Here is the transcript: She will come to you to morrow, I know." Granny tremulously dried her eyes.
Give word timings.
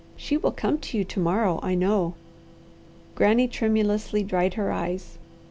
She 0.17 0.35
will 0.35 0.49
come 0.51 0.79
to 0.79 0.97
you 0.97 1.03
to 1.03 1.19
morrow, 1.19 1.59
I 1.61 1.75
know." 1.75 2.15
Granny 3.13 3.47
tremulously 3.47 4.23
dried 4.23 4.55
her 4.55 4.71
eyes. 4.71 5.19